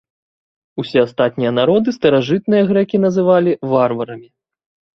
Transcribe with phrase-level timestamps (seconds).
[0.83, 4.27] Усе астатнія народы старажытныя грэкі называлі варварамі.